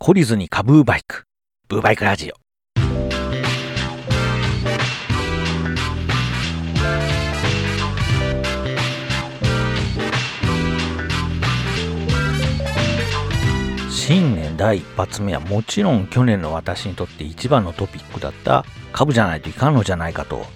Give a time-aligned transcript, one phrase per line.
[0.00, 1.24] 懲りずにカブーバイク。
[1.66, 2.34] ブーバイクラジオ。
[13.90, 20.46] 新年第一発目はもちろん去年の私にとって一番のトピックだった株じゃないといかんのじゃないかと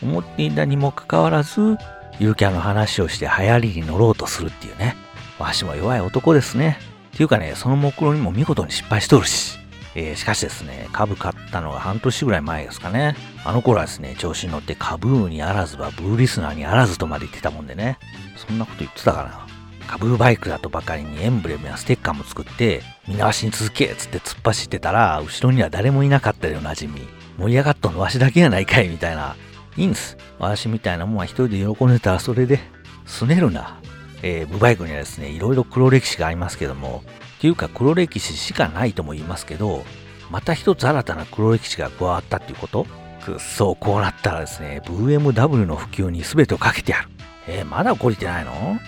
[0.00, 1.76] 思っていたにもかかわらず、
[2.20, 4.94] ゆるキャンの話をして流行りに乗ろうとするっていうね。
[5.40, 6.78] わしも弱い男ですね。
[7.16, 9.58] ていうかね、その目論にも見事に失敗しとるし。
[9.94, 13.14] えー、しかしですね、株買ったのが半年ぐらい前ですかね。
[13.44, 17.98] あの頃はですね、調子に乗って株にあらずばブーリスナーにあらずとまで言ってたもんでね。
[18.36, 19.46] そんなこと言ってたかな。
[19.86, 27.06] 株バイクだとばかりにエンブレムやステッカーも作って、見直しに続けっつって突っ走ってたら、後ろには誰もいなかったでおなじみ。
[27.38, 29.36] 盛り上がっとんのわしだけやないかいみたいな。
[29.76, 30.16] いいんです。
[30.38, 32.60] わしみたいなもんは一人で喜んでたらそれで、
[33.04, 33.81] すねるな。
[34.22, 37.02] えー、ブバイクにはですね、いろいろ黒歴史がありますけども、
[37.38, 39.84] っていうか黒歴史しかないとも言いますけど、
[40.30, 42.86] また一つ新たな黒歴史が加わったっていうこと
[43.24, 47.08] くっそ、こうなったらですね、VMW の普及に全てをかけてやる。
[47.48, 48.78] えー、まだ起こりてないの？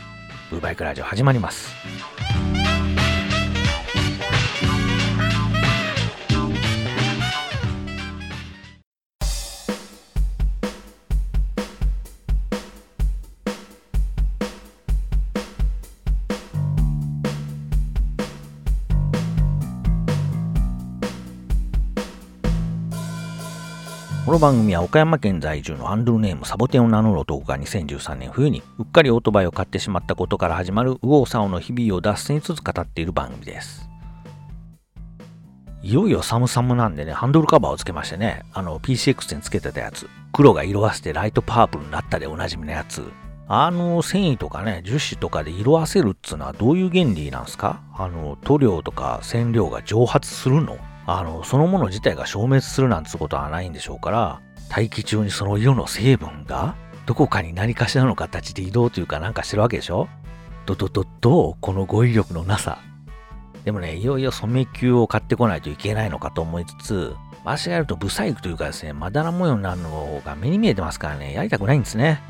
[0.50, 1.74] ブバイクラジオ始まります。
[24.34, 33.88] この番組は岡山県在住のハンドルネームサボテンを名乗る男が2013年冬にうっかりオートバイを買ってしまったことから始まる右往左往の日々を脱線しつつ語っている番組です。
[35.84, 43.08] いよいよ寒々なんでね、ハンドルカバーをつけましてね、あの PCX につけてたやつ、黒が色あせてライトパープルになったでおなじみのやつ、
[43.46, 47.82] あの繊維とかね、樹脂とかで色あせるっつうのはどういう原理なんすか？
[47.96, 50.76] あの塗料とか染料が蒸発するの？
[51.06, 56.74] あの、そのもの自体が消滅するなんつうことはないんでしょうから、大気中にその色の成分が
[57.06, 60.08] どこかに何かしらの形で移動というかなんかしてるわけでしょ？
[60.66, 62.78] どどどどこの語彙力のなさ。
[63.64, 67.14] でもね、いよいよ染め球を買ってこないといけないのかと思いつつ、
[67.44, 72.22] 間違えるとブサイクというかですね、まだら模様になるのが目に見えてますからね、やりたくないんですね。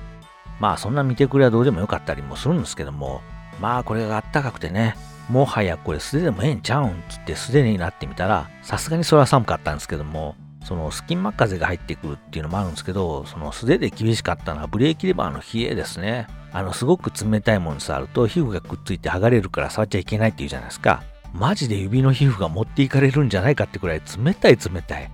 [0.59, 3.23] まあそんな見てくれはどうでもよかったりもするんですけども、
[3.61, 4.97] まあこれがあったかくてね、
[5.29, 16.27] もはやこれ素手でもええんちゃうんつって素手になってみたら、さすがにそれは寒かったんですけども、その隙間風が入ってくるっていうのもあるんですけど、その素手で厳しかったのはブレーキレバーの冷えですね。
[16.53, 21.03] あの、すごく冷たいものに触ると皮膚がくっついて剥がれるから触っちゃいけないって言うじゃないですか。
[21.35, 25.11] マジで指の皮膚が持っていかれるんじゃないかってくらい冷たい冷たい。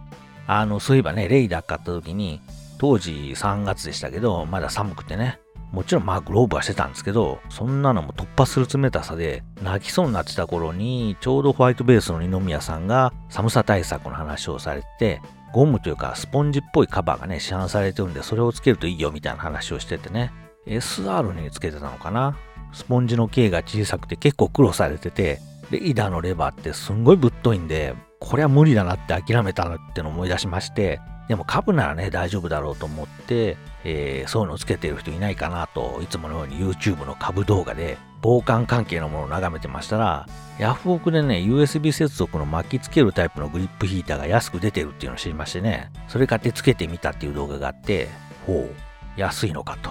[0.47, 2.41] あの、そういえばね、レイダー買った時に、
[2.79, 5.40] 当時3月でしたけど、まだ寒くてね、
[5.73, 15.21] もちろんまあグローブはしてたんですけど、そんなのも突破する冷たさで、泣きそうになってた頃に、ちょうどホワイトベースの二宮さんが寒さ対策の話をされて、
[15.53, 20.33] ゴムというかスポンジっぽいカバーがね、市販されてるんで、それをつけるといいよみたいな話をしててね、
[20.67, 22.37] SR につけてたのかな？
[22.73, 40.27] スポンジの径が小さくて結構苦労されてて、レイダーのレバーってすんごいぶっといんで、これは無理だなって諦めたなってのを思い出しまして、でも株ならね、大丈夫だろうと思って、えー、そういうのをつけてる人いないかなと、いつものように YouTube の株動画で防寒関係のものを眺めてましたら、
[40.59, 48.09] ヤフオクでね、USB 接続の巻きつけるタイプのグリップヒーターが安く出てるっていうのを知りましてね、それ買ってつけてみたっていう動画があって、
[48.47, 49.91] ほう、安いのかと。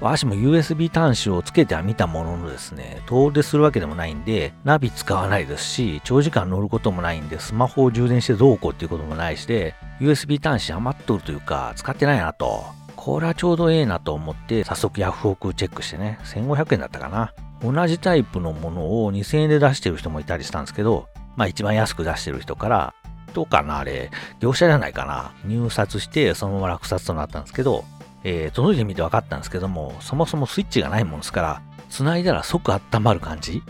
[0.00, 12.66] 私も USB 端子をつけては見たもののですね、遠出するわけでもないんで、ナビ使わないですし、長時間乗ることもないんで、スマホを充電してどうこうっていうこともないしで、USB 端子余っとるというか、使ってないなと。
[13.06, 17.32] これはちょうどええなと思って、早速ヤフオクチェックしてね、1500円だったかな。
[17.62, 21.06] 同じタイプのものを2000円で出してる人もいたりしたんですけど、
[21.36, 22.94] まあ一番安く出してる人から、
[23.32, 25.30] どうかなあれ、業者じゃないかな。
[25.44, 27.84] 入札してそのまま落札となったんですけど、
[28.24, 33.62] えー、届いてみて分かったんですけども、そもそもスイッチがないもんですから、繋いだら即温まる感じ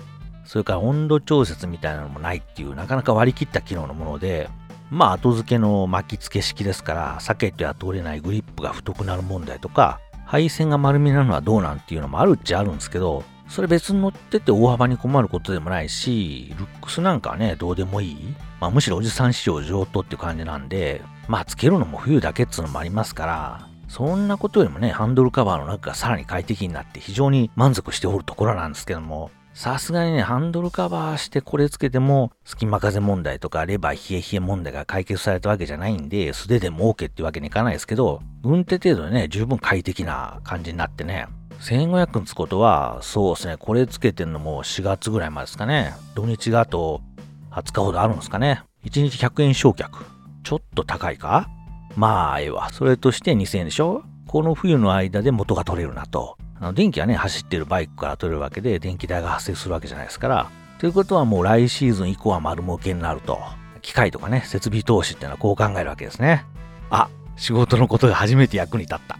[0.47, 4.49] それから温度調節みたいなのもないっていう、なかなか割り切った機能のもので、
[4.91, 18.34] まあ後付けの巻き付け式ですから、避けては通れないグリップが太くなる問題とか、配線が丸みなのはどうなんていうのもあるっちゃあるんですけど、それ別に乗ってて大幅に困ることでもないし、ルックスなんかはね、どうでもいい。
[18.60, 41.27] まあむしろおじさん仕様上等っていう感じなんで、まあつけるのも冬だけっつうのもありますから、そんなことよりもね、ハンドルカバーの中がさらに快適になって非常に満足しておるところなんですけども、さすがにね、ハンドルカバーしてこれつけても、隙間風問題とかレバー冷え冷え問題が解決されたわけじゃないんで、素手でも OK ってわけにいかないですけど、運転程度でね、十分快適な感じになってね、
[41.63, 45.95] 1500つことは、そうですね、これつけてんのも4月ぐらいまでですかね。
[46.15, 47.01] 土日があと
[47.53, 48.63] 20日ほどあるんですかね。
[48.85, 49.89] 1日100円償却。
[50.43, 51.49] ちょっと高いか？
[51.97, 52.69] まあ、ええわ。
[52.73, 54.03] それとして2000円でしょ？
[54.27, 56.37] この冬の間で元が取れるなと。
[56.61, 60.51] あの電気はね、走ってるバイクから取れるわけで、電気代が発生するわけじゃないですから。
[60.79, 63.39] ということはもう来シーズン以降は丸儲けになると。
[63.83, 66.45] 機械とかね、設備投資っていうのはこう考えるわけですね。
[66.91, 69.19] あ、仕事のことが初めて役に立った。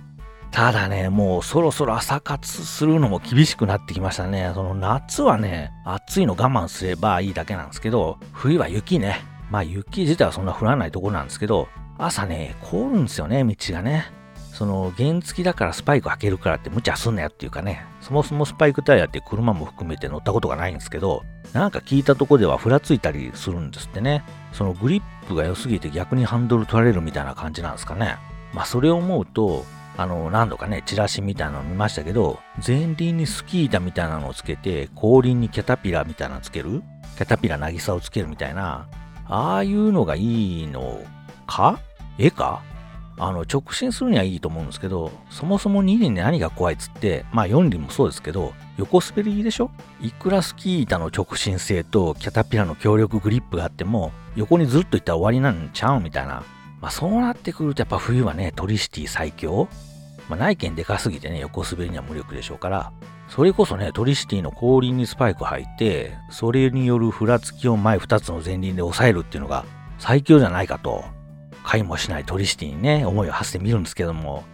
[0.51, 4.53] ただね、もうそろそろ朝活するのも厳しくなってきましたね。
[4.55, 9.21] その夏はね、暑いの我慢すればいいだけなんですけど、冬は雪ね。
[9.51, 11.69] まあ雪自体はそんな降らないところなんですけど、
[11.99, 14.07] 朝ね、凍るんですよね、道がね。
[14.57, 24.25] その原付だからスパイク履けるからって無茶すんなよっていうかね、そもそもスパイクタイヤって車も含めて乗ったことがないんですけど、なんか聞いたとこではふらついたりするんですってね。
[24.55, 28.17] そのグリップが良すぎて逆にハンドル取られるみたいな感じなんですかね。
[28.55, 29.67] まあそれを思うと、
[29.99, 36.83] あの、何度かね、チラシみたいなの見ましたけど、前輪にスキー板みたいなのをつけて、後輪にキャタピラみたいなのつける？
[37.17, 38.89] キャタピラ渚をつけるみたいな、
[39.27, 41.03] ああいうのがいいの
[41.47, 41.79] か？
[42.19, 42.63] えか？
[43.19, 49.71] あの、直進するにはいいと思うんですけど、そもそも2輪で何が怖いっつって、まあ4輪もそうですけど、横滑りでしょ？
[50.03, 56.43] いくらスキー板の直進性とキャタピラの強力グリップがあっても、横にずっといったら終わりなんちゃうみたいな。
[56.81, 59.69] まあそうなってくるとやっぱ冬はね、トリシティ最強。
[60.29, 62.93] まあ内見でかすぎてね、横滑りには無力でしょうから、
[63.29, 69.65] それこそね、トリシティの後輪にスパイク履いて、それによるふらつきを前2つの前輪で抑えるっていうのが
[69.99, 71.05] 最強じゃないかと。
[71.67, 74.45] 買いもしないトリシティにね、思いを馳せてみるんですけども、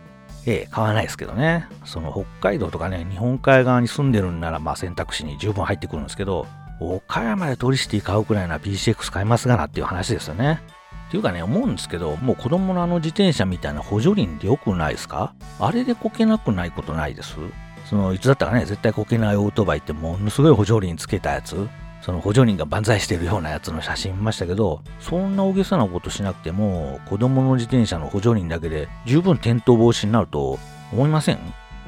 [0.46, 1.68] ええ、買わないですけどね。
[1.84, 6.46] その北海道とかね、日本海側に住んでるんなら、まあ選択肢に十分入ってくるんですけど、
[6.80, 10.60] 岡山でトリシティ買うくらいなら PCX 買いますがなっていう話ですよね。
[11.08, 15.34] っていうかね、思うんですけど、もう子供のあの自転車みたいな補助輪って良くないですか？
[15.60, 17.36] あれでこけなくないことないです？
[17.84, 21.68] その、いつだったかね、絶対こけないオートバイってものすごい補助輪つけたやつ
[22.02, 30.58] その補助輪が万歳してるようなやつの写真見ましたけど、そんな大げさなことしなくても、子供の自転車の補助輪だけで十分転倒防止になると
[30.92, 31.38] 思いません？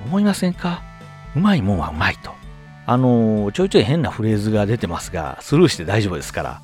[0.07, 0.83] 思いませんか？
[1.35, 2.33] うまいもんはうまいと。
[2.87, 6.61] あのー、ちょいちょい変なフレーズが出てますが、スルーして大丈夫ですから。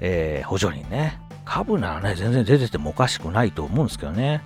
[0.00, 1.20] えー、補助輪ね。
[1.44, 4.42] 株ならね、全然出ててもおかしくないと思うんですけどね。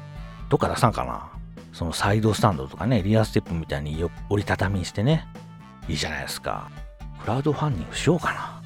[0.49, 1.31] どっか出さんかな？
[1.73, 5.29] そのサイドスタンドとかね、リアステップみたいに折りたたみにしてね。
[5.89, 6.71] いいじゃないですか。
[7.23, 8.63] クラウドファンディングしようかな。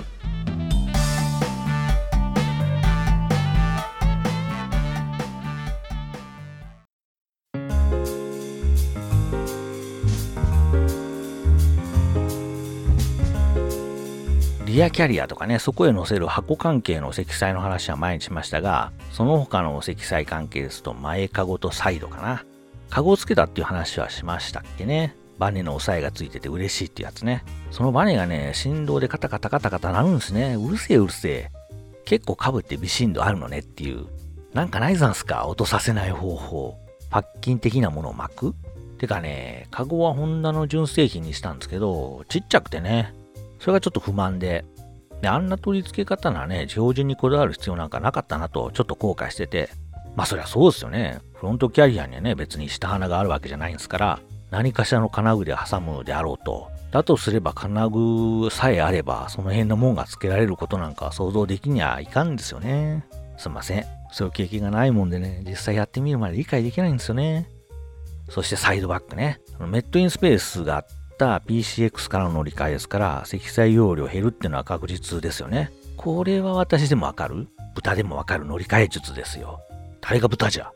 [14.64, 22.44] リアキャリアとかね、そこへ載せる箱関係の積載の話は前にしましたが、その他の積載関係ですと前カゴとサイドかな。
[22.90, 25.14] カゴをつけたっていう話はしましたっけね。
[25.38, 27.44] バネの押さえがついてて嬉しいってやつね。
[27.70, 30.54] そのバネがね、振動でカタカタカタカタなるんですね。
[30.54, 31.50] うるせえうるせえ。
[32.04, 34.06] 結構被って微振動あるのねっていう。
[34.54, 35.46] なんかないざんすか？
[35.46, 36.78] 音させない方法。
[37.10, 38.54] パッキン的なものを巻く？
[38.98, 43.12] てかね、カゴはホンダの純正品にしたんですけど、ちっちゃくてね、
[43.60, 44.64] それがちょっと不満で、
[45.20, 49.68] で、あんな取り付け方ならね、標準にこだわる必要なんかなかったなと、ちょっと後悔してて、
[50.14, 51.20] まあそりゃそうですよね。
[51.34, 54.20] フロントキャリアにはね、別に下鼻があるわけじゃないんですから、
[54.50, 56.70] 何かしらの金具で挟むのであろうと。
[56.92, 63.04] だとすれば金具さえあれば、その辺のもんが付けられることなんか想像できにはいかんですよね。
[63.36, 63.84] すいません。
[64.12, 67.50] そういう経験がないもんでね、実際やってみるまで理解できないんですよね。
[68.30, 69.40] そしてサイドバックね。
[69.60, 70.86] メットインスペースがあっ
[71.18, 75.70] た PCX からの乗り換えですから、積載容量減るっていうのは確実ですよね。
[75.96, 77.48] これは私でもわかる？
[77.74, 79.60] 豚でもわかる乗り換え術ですよ。
[80.00, 80.72] 誰が豚じゃ？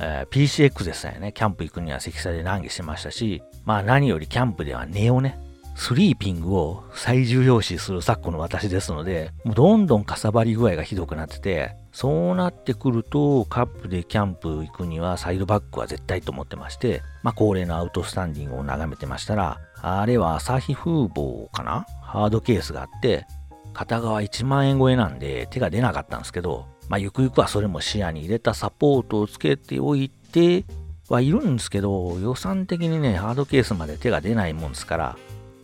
[0.00, 5.38] えー、PCX でさえね、キャンプ行くには積載で難儀してましたし、まあ何よりキャンプでは寝をね、
[5.74, 21.86] スリーピングを最重要視する昨今の私ですので、もうどんどんかさばり具合がひどくなってて、そうなってくると、カップでキャンプ行くにはサイドバックは絶対と思ってまして、まあ恒例のアウトスタンディングを眺めてましたら、あれは朝日風貌かな？
[22.02, 23.26] ハードケースがあって、
[23.72, 30.64] 片側1万円超えなんで手が出なかったんですけど、まあ、ゆくゆくはそれも視野に入れたサポートをつけておいて
[31.08, 35.16] はいるんですけど、予算的にね、ハードケースまで手が出ないもんですから、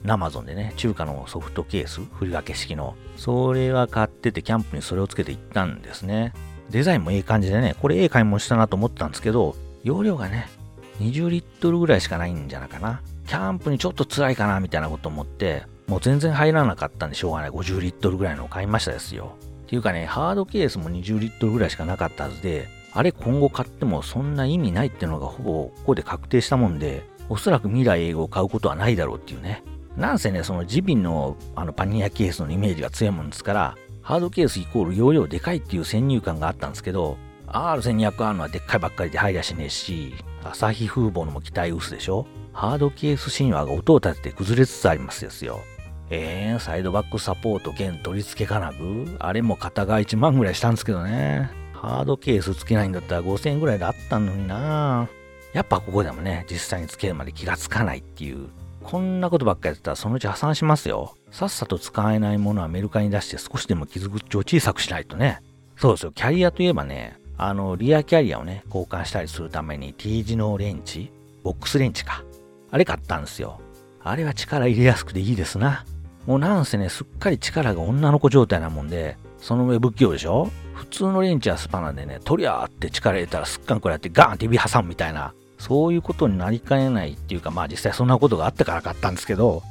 [0.06, 6.34] アマゾンでね、中華のソフトケース、振り分け式の、それは買ってて、キャンプにそれをつけて行ったんですね。
[6.70, 10.48] デザインもいい感じでね、これええ買い物したなと思ったんですけど、容量がね、
[11.00, 13.00] 20リットルぐらいしかないんじゃないかな。
[13.26, 19.36] キャンプにちょっと辛いかなみたいなこと思って、もう全然入らなかったんでしょうがない50リットルぐらいのを買いましたですよ。
[19.64, 29.62] っていうかね、ハードケースも20リットルぐらいしかなかったはずで、あれ今後買ってもそんな意味ないっていうのがほぼここで確定したもんで、おそらく未来英語を買うことはないだろうっていうね。
[29.96, 37.16] なんせね、そのジビンのあのパニアケースのイメージが強いもんですから、ハードケースイコール容量でかいっていう先入観があったんですけど、
[37.46, 45.62] R1200 あるのはでっかいばっかりで入りゃしねえし、朝日風貌のも期待薄でしょハードケース神話が音を立てて崩れつつありますですよ。
[46.10, 49.16] えー、サイドバックサポート兼取り付け金具？
[49.18, 51.50] あれも片が1万ぐらいしたんですけどね。
[51.72, 55.08] ハードケース付けないんだったら5000円ぐらいであったのにな
[55.52, 58.48] やっぱここでもね、実際に付けるまで気がつかないっていう。
[58.82, 61.14] こんなことばっかやってたらそのうち破産しますよ。
[61.30, 65.40] さっさと使えないものはメルカリに出して少しでも傷口を小さくしないとね。
[65.76, 66.12] そうですよ。
[66.12, 71.10] キャリアといえばね、あの、リアキャリアをね、交換したりするために T 字のレンチ、
[71.42, 72.24] ボックスレンチか。
[72.70, 73.60] あれ買ったんですよ。
[74.02, 75.84] あれは力入れやすくていいですな。
[76.26, 80.50] もうなんせね、すっかり力が女の子状態なもんで、その上不器用でしょ？
[80.74, 89.62] 普通のレンチやスパナでね、とりゃーって力入れたらすっかんこうやってガーンって指挟むみたいな、そういうことになりかねないっていうか、まあ実際そんなことがあったから買ったんですけど、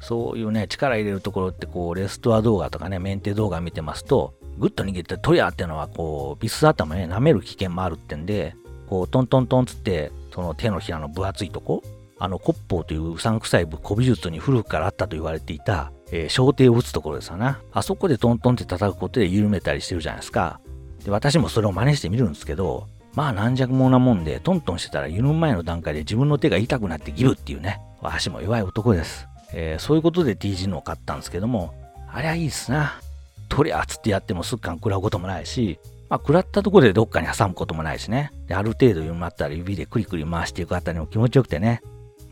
[0.00, 8.54] そういうね、力入れるところってこう、レストア動画とかね、メンテ動画見てますと、グッと握ってトリアってのはこう、ビス頭ね、舐める危険もあるってんで、
[8.88, 11.82] こう、トントントンつって、その手のひらの分厚いとこ、
[12.18, 17.60] あの、コッポーといううさんくさい古美術に古くからあったと言われていた、えー、小手を打つところですよな。
[17.72, 20.60] あそこでトントンって叩くことで緩めたりしてるじゃないですか。
[21.04, 29.26] で、私もそれを真似してみるんですけど、まあ軟弱者なもんで、トントンしてたら緩む前の段階で自分の手が痛くなってギブっていうね、足も弱い男です。
[29.52, 31.74] えー、そういうことで T 字のを買ったんですけども、
[32.12, 33.00] あれはいいですな。
[33.48, 38.32] とりゃつってやってもすっかん食らうこともないし、まあ、食らったところでどっかに挟むこともないしね。
[38.46, 41.82] で、ある程度緩まったら指でクリクリ回していくあたりも気持ちよくてね。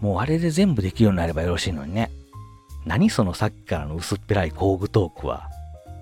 [0.01, 2.11] もうあれで全部できるようになればよろしいのにね。
[2.89, 5.51] 何そのさっきからの薄っぺらい工具トークは？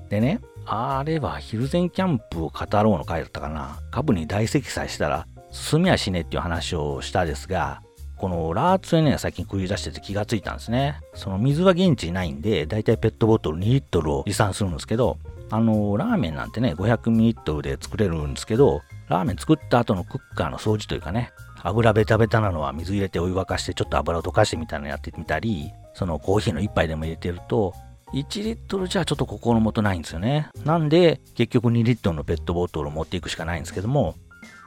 [0.08, 3.80] でね、あれはヒルゼンキャンプを語ろうの回だったかな。
[3.90, 7.82] 株に大積載したら進みやしねっていう話をしたですが、
[8.16, 11.00] このラーツへね、最近食い出してて気がついたんですね。
[11.14, 15.18] その水は現地にないんで、だいたいペットボトル2リットルを持参するんですけど、
[15.50, 21.32] あの、ラーメンなんてね、500ミリリットルで作れるんですけど、ラーメン作った後のクッカーの掃除というかね、
[21.62, 27.74] 油ベタベタなのは水入れてお湯沸かしてちょっと油を溶かしてみたいなのやってみたり、そのコーヒーの一杯でも入れてると、
[28.12, 30.48] 1リットルじゃちょっと心もとないんですよね。
[30.64, 34.14] なんで、結局2リットルのペットボトルを持っていくしかないんですけども、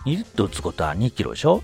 [0.06, 1.62] 2リットル打つことは2キロでしょ？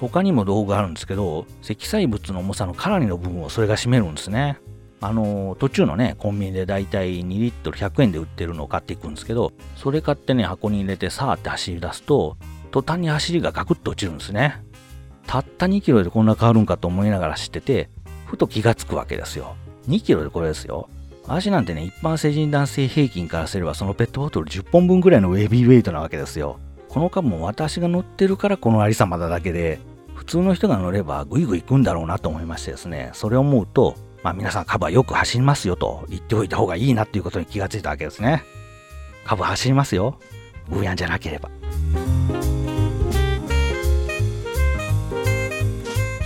[0.00, 4.58] 他にも道具があるんですけど、積載物の重さのかなりの部分をそれが占めるんですね。
[5.00, 12.36] あの、途中のね、コンビニでだいたい2リットル100円で売ってるのを買っていくんですけど、それ買ってね、箱に入れてさーって走り出すと、
[12.72, 14.64] 途端に走りがガクッと落ちるんですね。
[15.26, 17.90] たった2キロでこんな変わるんかと思いながら知ってて、
[18.26, 19.54] ふと気がつくわけですよ。
[19.88, 20.88] 2キロでこれですよ。
[21.28, 26.58] 足なんてね、一般成人男性平均からすればそのペットボトル10本分ぐらいのウェビーウェイトなわけですよ。
[26.88, 29.78] この株も私が乗ってるからこのありさまだだけで、
[30.14, 38.42] 普通の人が乗ればぐいぐい行くんだろうなと思いましてですね、それを思うと、まあ皆さん株はよく走りますよと言っておいた方がいいなっていうことに気がついたわけですね。
[39.24, 40.18] 株走りますよ。
[40.68, 41.50] ブーヤンじゃなければ。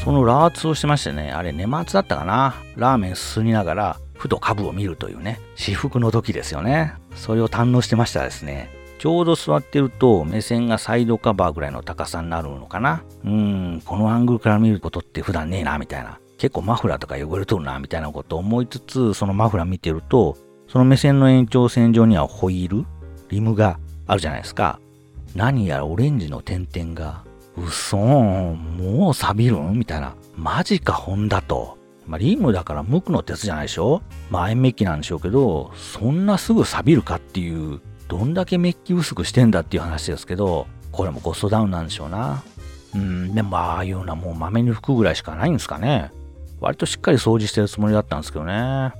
[0.06, 2.54] そのラーツをしてましてね、あれ年末だったかな。
[2.76, 6.94] ラーメンすすりながら、ふと株を見るというね、至福の時ですよね。
[7.16, 8.70] それを堪能してましたですね。
[9.00, 13.02] ちょうど座ってると目線がサイドカバーぐらいの高さになるのかな。
[13.24, 13.30] うー
[13.78, 16.20] ん、このアングルから見ることって普段ねえな、みたいな。
[16.38, 20.36] 結構マフラーとか汚れとるな、みたいなことを思いつつ、そのマフラー見てると、
[20.68, 22.86] その目線の延長線上にはホイール、
[23.28, 24.78] リムがあるじゃないですか。
[25.34, 27.24] 何やらオレンジの点々が、
[27.56, 29.72] うそん、もう錆びるん？
[29.72, 30.14] みたいな。
[30.36, 31.78] マジか、ホンダと。
[32.06, 34.02] まあ、リムだから無垢の鉄じゃないでしょ？
[34.30, 42.42] まあ、メッキなんでしょうけど、そんなすぐ錆びるかっていう、どんだけメッキ薄くしてんだっていう話ですけど、これもコストダウンなんでしょうな。
[42.94, 46.12] うん、でもああいうのはもう豆に吹くぐらいしかないんですかね。
[46.60, 48.52] 割としっかり掃除してるつもりだったんですけどね。
[48.52, 48.92] あ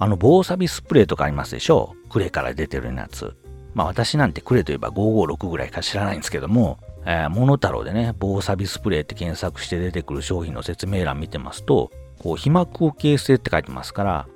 [0.00, 1.94] の、防錆スプレーとかありますでしょ？
[2.10, 3.34] クレから出てるやつ。
[3.74, 14.26] まあ私なんてクレといえば556ぐらいか知らないんですけども、えー、モノタロウでね、防錆びスプレーって検索して出てくる商品の説明欄見てますと、こう、被膜を形成って書いてますから、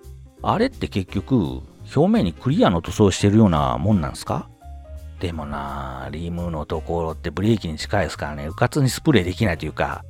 [0.43, 1.63] あれって結局、
[1.97, 4.49] 表面にクリアの塗装してるようなもんなんすか？
[5.21, 10.05] でもなリムのところってブレーキに近いですからね、うかつにスプレーできないというか、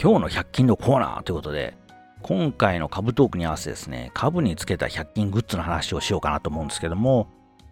[0.00, 1.76] 今日の100均のコーナーということで、
[2.22, 7.28] 今回の株トークに合わせてですね、株につけた100均グッズの話をしようかなと思うんですけども、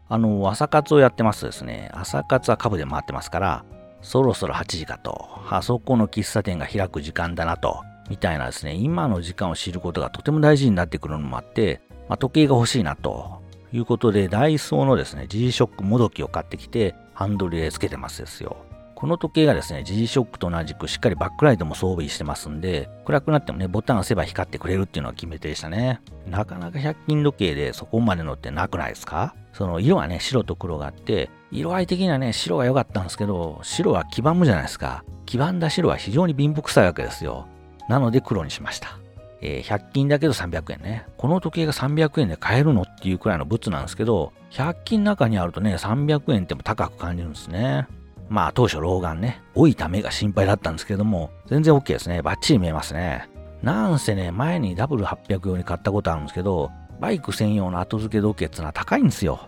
[0.08, 3.64] あの、朝活をやってますとですね、朝活は株で回ってますから、
[4.02, 13.40] そろそろ8時かと、あそこの喫茶店が開く時間だなと、みたいなですね、今の時間を知ることがとても大事になってくるのもあって、まあ、時計が欲しいなと
[13.72, 18.56] いうことで、ダイソーのですね、G-SHOCK もどきを買ってきて、ハンドルでつけてますですよ。
[19.00, 26.02] この時計がですね、G-SHOCK と同じくしっかりバックライトも装備してますんで、暗くなってもね、ボタン押せば光ってくれるっていうのが決め手でしたね。
[26.28, 29.34] なかなか100均時計でそこまでのってなくないですか？
[29.54, 35.02] その色はね、白と黒があって、色合い的にはね、白が良かったんですけど、白は黄ばむじゃないですか。
[35.24, 37.46] 黄ばんだ白は非常に貧乏臭いわけですよ。
[37.88, 38.98] なので黒にしました。
[39.40, 41.06] えー、100均だけど300円ね。
[41.16, 47.86] この時計が300円で買えるのっていうくらいの物なんですけど、100均中にあるとね、300円っても高く感じるんですね。
[48.30, 52.22] まあ当初老眼ね、老いた目が心配だったんですけども、全然 OK ですね。
[52.22, 53.28] バッチリ見えますね。
[53.62, 56.70] なんせね、前に W800 用に買ったことあるんですけど、
[57.00, 59.40] バイク専用の後付け時計ってのは高いんですよ。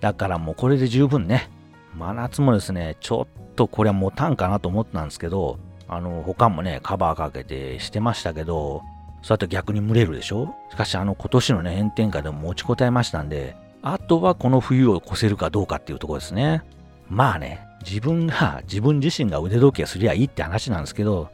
[0.00, 1.50] だからもうこれで十分ね。
[1.96, 8.82] 真夏もですね、ちょっとこれは持たんかなと思ったんですけど、あの、他もね、カバーかけてしてましたけど、
[9.22, 10.54] そうやって逆に蒸れるでしょ？
[10.70, 16.62] しかしあの今年のね、炎天下でも持ちこたえましたんで、あとはこの冬を越せるかどうかっていうところですね。
[17.08, 21.30] まあね、自分が、 自分自身が腕時計すりゃいいって話なんですけど、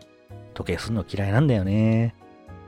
[0.55, 2.14] 時計すんの嫌いなんだよね。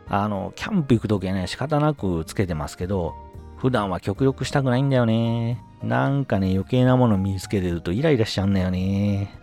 [0.09, 3.15] あの、キャンプ行く時はね、仕方なくつけてますけど、
[3.57, 5.63] 普段は極力したくないんだよね。
[5.83, 9.40] なんかね、余計なもの身につけてるとイライラしちゃうんだよね。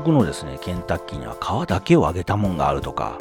[0.00, 3.18] 国のですね、ケンタッキーには皮だけを揚げたもんがあるとか、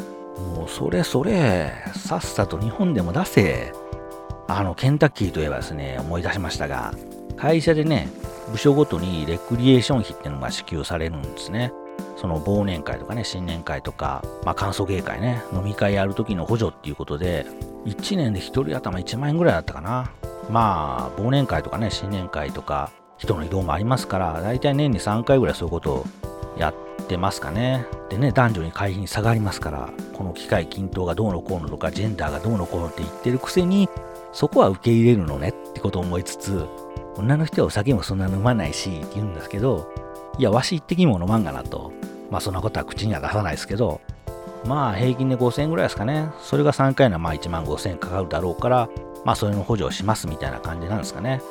[0.55, 3.73] もうそれそれ、さっさと日本でも出せ。
[4.47, 6.93] あの、ケンタッキーといえばですね、思い出しましたが、
[7.35, 8.07] 会社でね、
[8.53, 11.73] 部署ごとにレクリエーション費ってのが支給されるんですね。
[12.15, 17.45] その忘年会とかね、新年会とか、まあ、歓送迎会ね、飲み会やるときの補助っていうことで、
[17.85, 20.11] 1年で1人頭1万円ぐらいだったかな。
[20.49, 26.05] まあ、忘年会とかね、新年会とか、人の移動もありますから、だいたい年に3回ぐらいそういうことを
[26.57, 27.85] やってますかね。
[28.09, 33.89] でね、男女に会費に差がありますから、この機械均等がどうのこうのとか、ジェンダーがどうのこうのって言ってるくせに、
[34.33, 36.67] そこは受け入れるのねってことを思いつつ、
[37.17, 39.91] 女の人はお酒もそんな飲まないしって言うんですけど、
[40.37, 41.91] いや、わし一滴も飲まんがなと。
[42.29, 43.99] まあそんなことは口には出さないですけど、
[44.65, 46.29] まあ平均で5000円ぐらいですかね。
[46.41, 48.89] それが3回のまあ1万5000円かかるだろうから、
[49.25, 51.41] まあそれの補助をしますみたいな感じなんですかね。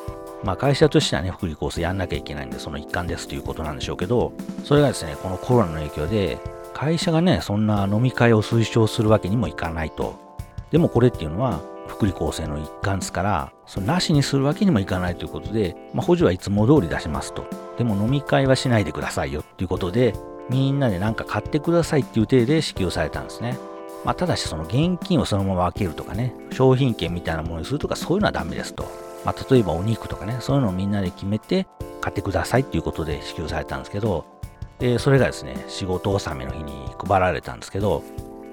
[0.43, 4.33] まあ会社としてはね、福利厚生やんなきゃいけないんで、その一環ですということなんでしょうけど、
[4.65, 6.39] それがですね、このコロナの影響で、
[6.75, 10.19] 会社がね、そんな飲み会を推奨するわけにもいかないと。
[10.71, 17.45] でもこれっていうのは、福利厚生の一環ですから、そのなしにするわけにもいかないということで、まあ、補助はいつも通り出しますと。
[17.77, 20.15] でも飲み会はしないでくださいよっていうことで、
[20.49, 23.59] みんなで何か買ってくださいっていう体で支給されたんですね。
[24.05, 29.10] まあ、ただしその現金をそのまま分けるとかね、商品券みたいなものにするとかそういうのはダメですと。
[29.25, 31.67] まあ、例えばお肉とかね、そういうのをみんなで決めて
[32.01, 34.25] 買ってくださいっていうことで支給されたんですけど、
[34.79, 38.03] で、それがですね、仕事納めの日に配られたんですけど、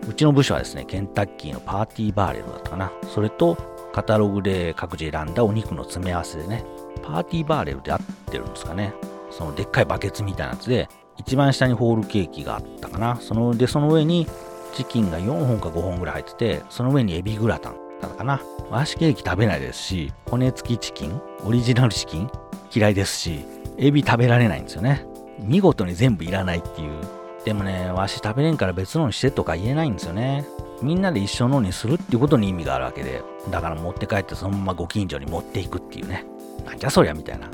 [0.07, 2.91] うちの部署はですね、ケンタッキーのパーティーバーレルだったかな。
[3.13, 3.57] それと、
[3.93, 6.63] カタログで各自選んだお肉の詰め合わせでね、
[7.01, 7.99] パーティーバーレルで合っ
[8.29, 8.93] てるんですかね。
[9.31, 13.17] そのでっかいバケツみたいなやつで、一番下にホールケーキがあったかな。
[13.21, 14.27] そので、その上に
[14.73, 18.41] チキンが4本か5本ぐらい入ってて、その上にエビグラタンったかな。
[18.69, 22.29] 和紙ケーキ食べないですし、骨付きチキン、オリジナルチキン
[22.73, 23.45] 嫌いですし、
[23.77, 25.05] エビ食べられないんですよね。
[25.39, 27.01] 見事に全部いらないっていう。
[27.45, 30.45] でもね、わし食べれんから別のにしてとか言えないんですよね。
[30.81, 36.25] みんなで一緒のにするっていうことに意味があるわけで、だから持って帰ってそのままご近所に持っていくっていうね。
[36.65, 37.49] なんじゃそりゃみたいな。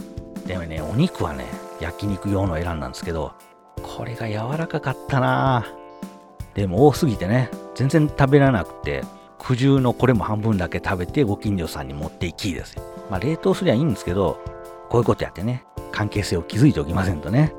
[0.46, 1.46] でもね、お肉はね、
[1.80, 3.34] 焼肉用の選んだんですけど、
[3.82, 5.66] これが柔らかかったな
[6.54, 9.04] でも多すぎてね、全然食べられなくて、
[9.44, 12.84] 苦渋のこれも半分だけ食べてご近所さんに持っていきですよ。
[13.10, 14.40] まあ、冷凍すりゃいいんですけど、
[14.90, 17.54] こういうことやってね、関係性を築いておきませんとね。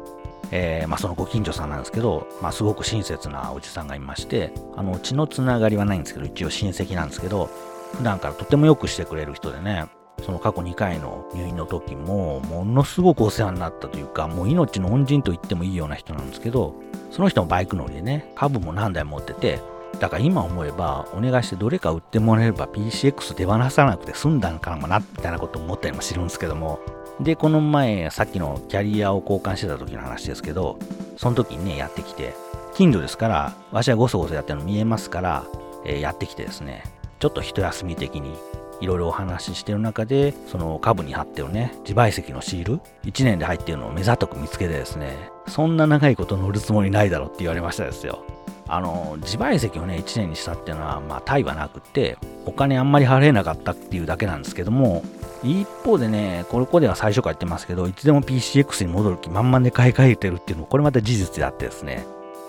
[0.50, 7.50] えー、まあ、そのご近所さんなんですけど、まあ、すごく親切なおじさんがいまして、あの、血のつながりはないんですけど、一応親戚なんですけど、
[7.96, 9.86] 普段からとてもよくしてくれる人でね、
[10.22, 16.74] その過去2回の入院の時も、ものすごくお世話になったというか、もう命の恩人と言ってもいいような人なんですけど、
[17.10, 19.60] その人もバイク乗りでね、株も何台持ってて、
[19.98, 26.80] だから今思えば、お願いしてどれか売ってもらえれば PCX 手放さなくて済んだんかもな、みたいなこと思ったりもするんですけども、
[27.20, 30.78] で、この前、さっきのキャリアを交換してた時の話ですけど、
[31.16, 32.34] その時にね、やってきて、
[32.74, 35.44] 近所ですから、わしはごそごそやってるの見えますから、
[35.84, 36.82] えー、やってきてですね、
[37.20, 38.36] ちょっと一休み的に
[38.84, 48.22] いろいろお話ししてる中で、その株に貼ってるね、自賠責のシール、1年で入ってるのを目ざとく見つけてですね、そんな長いこと乗るつもりないだろって言われましたですよ。
[48.68, 55.02] あの、自賠責をね、1年にしたっていうのは、まあ、対はなくって、お金あんまり払えなかったっていうだけなんですけども、
[55.42, 62.06] 一方でね、ここでは最初から言ってますけど、いつでも PCX に戻る気満々で買い替えてるっていうのも、これまた事実であってですね、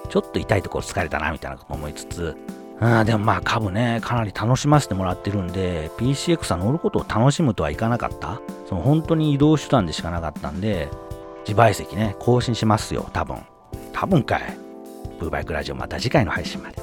[0.10, 2.36] ちょっと痛いところ疲れたな、みたいなことも思いつつ、
[2.82, 8.42] あでもまあ株ね、かなり楽しませてもらってるんで、PCX は乗ることを楽しむとはいかなかった？
[8.68, 10.90] その本当に移動手段でしかなかったんで、
[11.48, 13.38] 自賠責ね、更新しますよ、多分。
[13.94, 14.58] 多分かい。
[15.20, 16.76] ブーバイクラジオまた次回の配信まで。